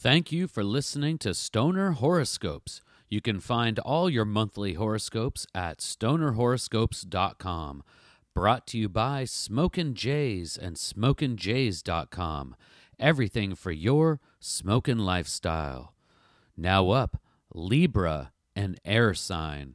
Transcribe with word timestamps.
Thank 0.00 0.30
you 0.30 0.46
for 0.46 0.62
listening 0.62 1.18
to 1.18 1.34
Stoner 1.34 1.90
Horoscopes. 1.90 2.82
You 3.08 3.20
can 3.20 3.40
find 3.40 3.80
all 3.80 4.08
your 4.08 4.24
monthly 4.24 4.74
horoscopes 4.74 5.44
at 5.56 5.78
stonerhoroscopes.com. 5.78 7.82
Brought 8.32 8.68
to 8.68 8.78
you 8.78 8.88
by 8.88 9.24
Smokin' 9.24 9.94
Jays 9.94 10.56
and 10.56 10.76
smokinjays.com. 10.76 12.54
Everything 13.00 13.56
for 13.56 13.72
your 13.72 14.20
smokin' 14.38 15.00
lifestyle. 15.00 15.94
Now 16.56 16.90
up, 16.90 17.20
Libra, 17.52 18.30
an 18.54 18.76
air 18.84 19.14
sign. 19.14 19.74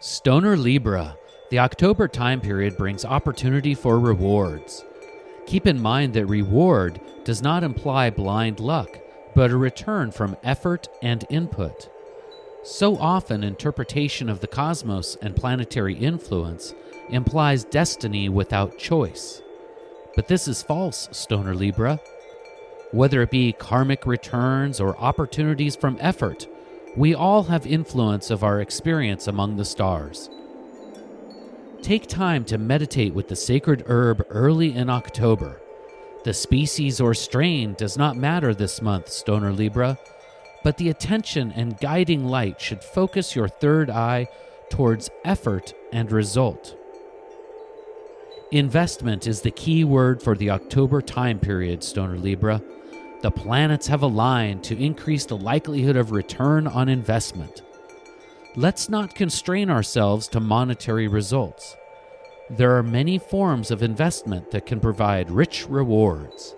Stoner 0.00 0.56
Libra. 0.56 1.18
The 1.50 1.58
October 1.58 2.08
time 2.08 2.40
period 2.40 2.78
brings 2.78 3.04
opportunity 3.04 3.74
for 3.74 4.00
rewards. 4.00 4.82
Keep 5.48 5.66
in 5.66 5.80
mind 5.80 6.12
that 6.12 6.26
reward 6.26 7.00
does 7.24 7.40
not 7.40 7.64
imply 7.64 8.10
blind 8.10 8.60
luck, 8.60 8.98
but 9.34 9.50
a 9.50 9.56
return 9.56 10.10
from 10.10 10.36
effort 10.44 10.88
and 11.00 11.24
input. 11.30 11.88
So 12.64 12.98
often, 12.98 13.42
interpretation 13.42 14.28
of 14.28 14.40
the 14.40 14.46
cosmos 14.46 15.16
and 15.22 15.34
planetary 15.34 15.94
influence 15.94 16.74
implies 17.08 17.64
destiny 17.64 18.28
without 18.28 18.76
choice. 18.76 19.40
But 20.14 20.28
this 20.28 20.48
is 20.48 20.62
false, 20.62 21.08
Stoner 21.12 21.54
Libra. 21.54 21.98
Whether 22.92 23.22
it 23.22 23.30
be 23.30 23.54
karmic 23.54 24.04
returns 24.04 24.80
or 24.80 24.98
opportunities 24.98 25.76
from 25.76 25.96
effort, 25.98 26.46
we 26.94 27.14
all 27.14 27.44
have 27.44 27.66
influence 27.66 28.30
of 28.30 28.44
our 28.44 28.60
experience 28.60 29.26
among 29.26 29.56
the 29.56 29.64
stars. 29.64 30.28
Take 31.82 32.06
time 32.06 32.44
to 32.46 32.58
meditate 32.58 33.14
with 33.14 33.28
the 33.28 33.36
sacred 33.36 33.84
herb 33.86 34.26
early 34.30 34.74
in 34.74 34.90
October. 34.90 35.60
The 36.24 36.34
species 36.34 37.00
or 37.00 37.14
strain 37.14 37.74
does 37.74 37.96
not 37.96 38.16
matter 38.16 38.52
this 38.52 38.82
month, 38.82 39.08
Stoner 39.08 39.52
Libra, 39.52 39.98
but 40.64 40.76
the 40.76 40.90
attention 40.90 41.52
and 41.52 41.78
guiding 41.78 42.24
light 42.24 42.60
should 42.60 42.82
focus 42.82 43.36
your 43.36 43.48
third 43.48 43.90
eye 43.90 44.26
towards 44.70 45.08
effort 45.24 45.72
and 45.92 46.10
result. 46.10 46.76
Investment 48.50 49.26
is 49.26 49.40
the 49.40 49.50
key 49.50 49.84
word 49.84 50.20
for 50.20 50.34
the 50.34 50.50
October 50.50 51.00
time 51.00 51.38
period, 51.38 51.84
Stoner 51.84 52.18
Libra. 52.18 52.60
The 53.22 53.30
planets 53.30 53.86
have 53.86 54.02
aligned 54.02 54.64
to 54.64 54.76
increase 54.76 55.26
the 55.26 55.36
likelihood 55.36 55.96
of 55.96 56.10
return 56.10 56.66
on 56.66 56.88
investment. 56.88 57.62
Let's 58.58 58.88
not 58.88 59.14
constrain 59.14 59.70
ourselves 59.70 60.26
to 60.28 60.40
monetary 60.40 61.06
results. 61.06 61.76
There 62.50 62.76
are 62.76 62.82
many 62.82 63.16
forms 63.16 63.70
of 63.70 63.84
investment 63.84 64.50
that 64.50 64.66
can 64.66 64.80
provide 64.80 65.30
rich 65.30 65.68
rewards. 65.68 66.56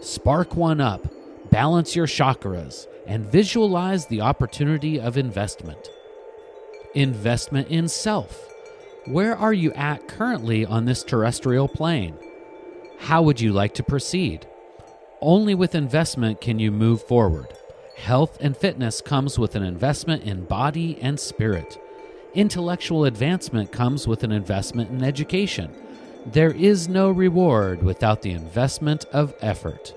Spark 0.00 0.54
one 0.54 0.80
up, 0.80 1.08
balance 1.50 1.96
your 1.96 2.06
chakras, 2.06 2.86
and 3.04 3.26
visualize 3.26 4.06
the 4.06 4.20
opportunity 4.20 5.00
of 5.00 5.18
investment. 5.18 5.88
Investment 6.94 7.66
in 7.66 7.88
self. 7.88 8.48
Where 9.06 9.36
are 9.36 9.52
you 9.52 9.72
at 9.72 10.06
currently 10.06 10.64
on 10.64 10.84
this 10.84 11.02
terrestrial 11.02 11.66
plane? 11.66 12.16
How 13.00 13.22
would 13.22 13.40
you 13.40 13.52
like 13.52 13.74
to 13.74 13.82
proceed? 13.82 14.46
Only 15.20 15.56
with 15.56 15.74
investment 15.74 16.40
can 16.40 16.60
you 16.60 16.70
move 16.70 17.02
forward. 17.02 17.48
Health 17.98 18.38
and 18.40 18.56
fitness 18.56 19.00
comes 19.00 19.38
with 19.38 19.56
an 19.56 19.64
investment 19.64 20.22
in 20.22 20.44
body 20.44 20.98
and 21.02 21.18
spirit. 21.18 21.78
Intellectual 22.32 23.04
advancement 23.04 23.72
comes 23.72 24.06
with 24.06 24.22
an 24.22 24.30
investment 24.30 24.90
in 24.90 25.02
education. 25.02 25.74
There 26.24 26.52
is 26.52 26.88
no 26.88 27.10
reward 27.10 27.82
without 27.82 28.22
the 28.22 28.30
investment 28.30 29.04
of 29.12 29.34
effort. 29.40 29.94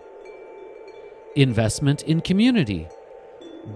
Investment 1.36 2.02
in 2.04 2.22
community. 2.22 2.88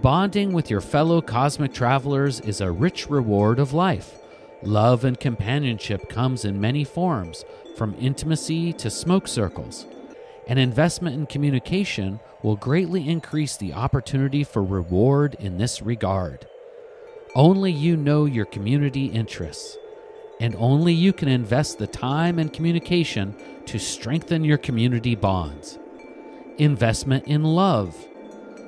Bonding 0.01 0.53
with 0.53 0.71
your 0.71 0.81
fellow 0.81 1.21
cosmic 1.21 1.71
travelers 1.71 2.39
is 2.41 2.59
a 2.59 2.71
rich 2.71 3.07
reward 3.09 3.59
of 3.59 3.73
life. 3.73 4.15
Love 4.63 5.05
and 5.05 5.19
companionship 5.19 6.09
comes 6.09 6.43
in 6.43 6.59
many 6.59 6.83
forms, 6.83 7.45
from 7.77 7.95
intimacy 7.99 8.73
to 8.73 8.89
smoke 8.89 9.27
circles. 9.27 9.85
An 10.47 10.59
investment 10.59 11.15
in 11.15 11.25
communication 11.25 12.19
will 12.43 12.55
greatly 12.55 13.09
increase 13.09 13.57
the 13.57 13.73
opportunity 13.73 14.43
for 14.43 14.63
reward 14.63 15.35
in 15.39 15.57
this 15.57 15.81
regard. 15.81 16.47
Only 17.33 17.71
you 17.71 17.97
know 17.97 18.25
your 18.25 18.45
community 18.45 19.07
interests, 19.07 19.75
and 20.39 20.55
only 20.57 20.93
you 20.93 21.13
can 21.13 21.29
invest 21.29 21.79
the 21.79 21.87
time 21.87 22.37
and 22.37 22.53
communication 22.53 23.35
to 23.65 23.79
strengthen 23.79 24.43
your 24.43 24.59
community 24.59 25.15
bonds. 25.15 25.79
Investment 26.59 27.25
in 27.25 27.43
love. 27.43 27.95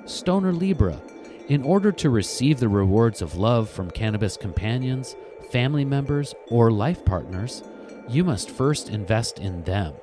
Stoner 0.05 0.53
Libra. 0.53 0.99
In 1.47 1.61
order 1.61 1.91
to 1.93 2.09
receive 2.09 2.59
the 2.59 2.67
rewards 2.67 3.21
of 3.21 3.37
love 3.37 3.69
from 3.69 3.91
cannabis 3.91 4.35
companions, 4.35 5.15
family 5.51 5.85
members, 5.85 6.33
or 6.49 6.71
life 6.71 7.05
partners, 7.05 7.63
you 8.09 8.23
must 8.23 8.49
first 8.49 8.89
invest 8.89 9.39
in 9.39 9.63
them. 9.63 9.93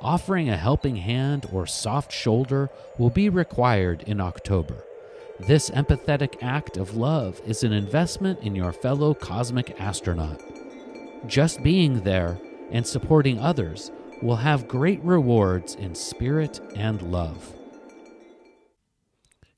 Offering 0.00 0.48
a 0.48 0.56
helping 0.56 0.94
hand 0.96 1.46
or 1.52 1.66
soft 1.66 2.12
shoulder 2.12 2.70
will 2.98 3.10
be 3.10 3.28
required 3.28 4.04
in 4.06 4.20
October. 4.20 4.84
This 5.40 5.70
empathetic 5.70 6.36
act 6.40 6.76
of 6.76 6.96
love 6.96 7.40
is 7.44 7.64
an 7.64 7.72
investment 7.72 8.40
in 8.40 8.54
your 8.54 8.72
fellow 8.72 9.12
cosmic 9.12 9.80
astronaut. 9.80 10.40
Just 11.26 11.64
being 11.64 12.02
there 12.02 12.38
and 12.70 12.86
supporting 12.86 13.40
others 13.40 13.90
will 14.22 14.36
have 14.36 14.68
great 14.68 15.02
rewards 15.02 15.74
in 15.74 15.96
spirit 15.96 16.60
and 16.76 17.02
love. 17.02 17.54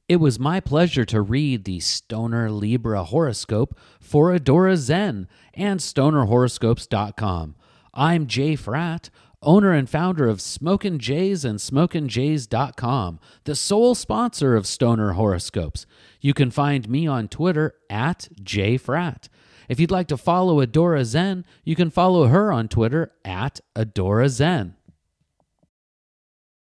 It 0.08 0.16
was 0.16 0.38
my 0.38 0.58
pleasure 0.58 1.04
to 1.04 1.20
read 1.20 1.64
the 1.64 1.80
Stoner 1.80 2.50
Libra 2.50 3.04
horoscope 3.04 3.78
for 4.00 4.36
Adora 4.36 4.76
Zen 4.76 5.28
and 5.54 5.80
stonerhoroscopes.com. 5.80 7.56
I'm 7.92 8.26
Jay 8.26 8.56
Fratt, 8.56 9.10
owner 9.42 9.72
and 9.72 9.88
founder 9.88 10.28
of 10.28 10.40
Smokin' 10.40 10.98
Jays 10.98 11.44
and 11.44 11.58
smokinjays.com, 11.58 13.20
the 13.44 13.54
sole 13.54 13.94
sponsor 13.94 14.54
of 14.54 14.66
Stoner 14.66 15.12
Horoscopes. 15.12 15.86
You 16.20 16.34
can 16.34 16.50
find 16.50 16.88
me 16.88 17.06
on 17.06 17.28
Twitter 17.28 17.74
at 17.88 18.28
jfrat. 18.42 19.28
If 19.68 19.78
you'd 19.78 19.90
like 19.90 20.08
to 20.08 20.16
follow 20.16 20.64
Adora 20.64 21.04
Zen, 21.04 21.44
you 21.64 21.76
can 21.76 21.90
follow 21.90 22.26
her 22.26 22.52
on 22.52 22.68
Twitter 22.68 23.12
at 23.24 23.60
Adora 23.76 24.28
Zen. 24.28 24.74